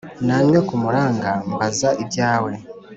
Nanyuze 0.25 0.59
ku 0.67 0.73
muranga 0.83 1.31
,mbaza 1.51 1.89
ibyawe 2.03 2.51